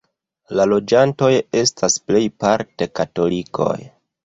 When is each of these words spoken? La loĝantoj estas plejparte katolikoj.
La 0.59 0.63
loĝantoj 0.71 1.29
estas 1.61 1.99
plejparte 2.09 2.91
katolikoj. 3.03 3.73